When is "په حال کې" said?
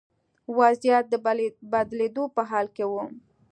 2.35-2.85